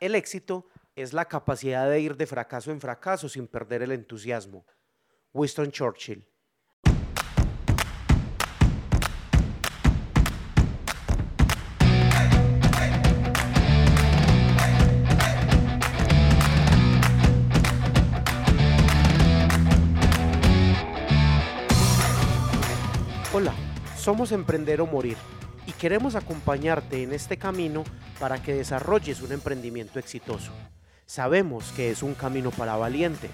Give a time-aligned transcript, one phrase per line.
[0.00, 4.64] El éxito es la capacidad de ir de fracaso en fracaso sin perder el entusiasmo.
[5.32, 6.24] Winston Churchill.
[23.32, 23.52] Hola,
[23.96, 25.16] somos Emprender o Morir
[25.68, 27.84] y queremos acompañarte en este camino
[28.18, 30.50] para que desarrolles un emprendimiento exitoso.
[31.04, 33.30] Sabemos que es un camino para valientes,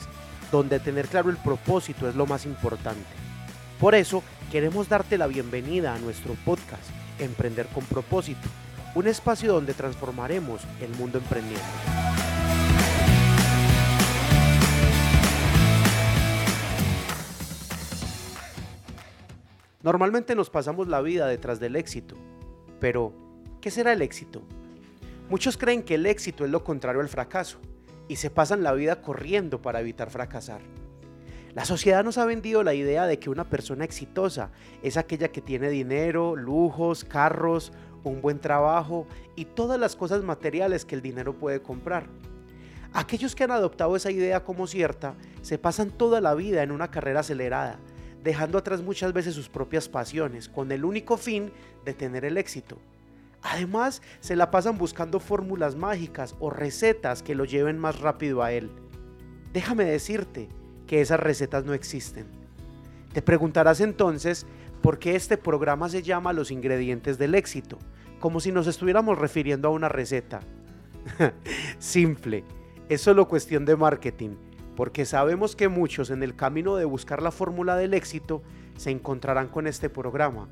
[0.51, 3.07] donde tener claro el propósito es lo más importante.
[3.79, 6.83] Por eso queremos darte la bienvenida a nuestro podcast,
[7.21, 8.49] Emprender con propósito,
[8.97, 12.04] un espacio donde transformaremos el mundo emprendiendo.
[19.85, 22.17] Normalmente nos pasamos la vida detrás del éxito,
[22.81, 23.13] pero
[23.61, 24.41] ¿qué será el éxito?
[25.29, 27.59] Muchos creen que el éxito es lo contrario al fracaso
[28.09, 30.63] y se pasan la vida corriendo para evitar fracasar.
[31.53, 35.43] La sociedad nos ha vendido la idea de que una persona exitosa es aquella que
[35.43, 37.71] tiene dinero, lujos, carros,
[38.05, 42.07] un buen trabajo y todas las cosas materiales que el dinero puede comprar.
[42.95, 46.91] Aquellos que han adoptado esa idea como cierta se pasan toda la vida en una
[46.91, 47.79] carrera acelerada,
[48.25, 51.53] dejando atrás muchas veces sus propias pasiones, con el único fin
[51.85, 52.79] de tener el éxito.
[53.43, 58.53] Además, se la pasan buscando fórmulas mágicas o recetas que lo lleven más rápido a
[58.53, 58.71] él.
[59.53, 60.49] Déjame decirte
[60.87, 62.27] que esas recetas no existen.
[63.13, 64.47] Te preguntarás entonces
[64.81, 67.79] por qué este programa se llama Los ingredientes del éxito,
[68.21, 70.41] como si nos estuviéramos refiriendo a una receta.
[71.79, 72.43] Simple,
[72.89, 74.37] es solo cuestión de marketing
[74.77, 78.43] porque sabemos que muchos en el camino de buscar la fórmula del éxito
[78.77, 80.49] se encontrarán con este programa,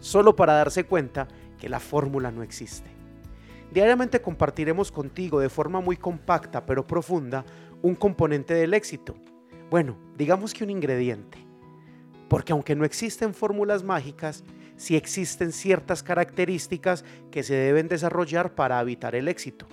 [0.00, 2.90] solo para darse cuenta que la fórmula no existe.
[3.72, 7.44] Diariamente compartiremos contigo de forma muy compacta pero profunda
[7.82, 9.14] un componente del éxito.
[9.70, 11.38] Bueno, digamos que un ingrediente.
[12.28, 14.44] Porque aunque no existen fórmulas mágicas,
[14.76, 19.66] sí existen ciertas características que se deben desarrollar para evitar el éxito.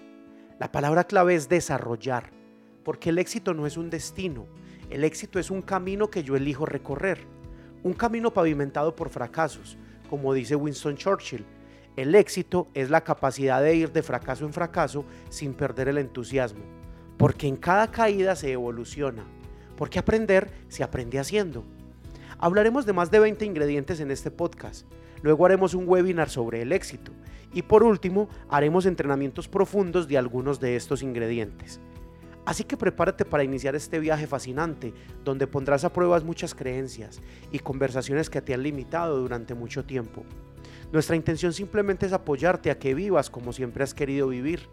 [0.59, 2.31] La palabra clave es desarrollar
[2.85, 4.45] porque el éxito no es un destino,
[4.91, 7.17] el éxito es un camino que yo elijo recorrer,
[7.83, 9.75] un camino pavimentado por fracasos,
[10.09, 11.43] como dice Winston Churchill.
[11.97, 16.63] El éxito es la capacidad de ir de fracaso en fracaso sin perder el entusiasmo,
[17.17, 19.25] porque en cada caída se evoluciona,
[19.77, 21.65] porque aprender se aprende haciendo.
[22.37, 24.85] Hablaremos de más de 20 ingredientes en este podcast,
[25.23, 27.11] luego haremos un webinar sobre el éxito
[27.51, 31.79] y por último haremos entrenamientos profundos de algunos de estos ingredientes.
[32.45, 37.59] Así que prepárate para iniciar este viaje fascinante, donde pondrás a prueba muchas creencias y
[37.59, 40.23] conversaciones que te han limitado durante mucho tiempo.
[40.91, 44.69] Nuestra intención simplemente es apoyarte a que vivas como siempre has querido vivir,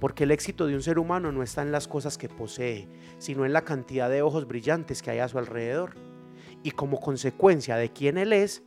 [0.00, 2.88] porque el éxito de un ser humano no está en las cosas que posee,
[3.18, 5.94] sino en la cantidad de ojos brillantes que hay a su alrededor.
[6.62, 8.64] Y como consecuencia de quién él es,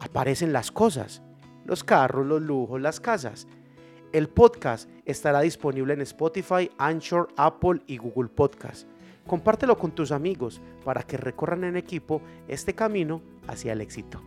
[0.00, 1.22] aparecen las cosas,
[1.64, 3.46] los carros, los lujos, las casas,
[4.12, 8.86] el podcast estará disponible en Spotify, Anchor, Apple y Google Podcast.
[9.26, 14.20] Compártelo con tus amigos para que recorran en equipo este camino hacia el éxito.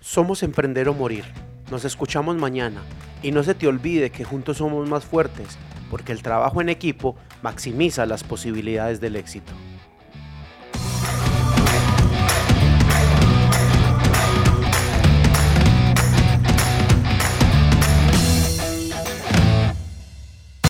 [0.00, 1.24] Somos Emprender o Morir.
[1.70, 2.82] Nos escuchamos mañana
[3.22, 5.58] y no se te olvide que juntos somos más fuertes
[5.90, 9.52] porque el trabajo en equipo maximiza las posibilidades del éxito.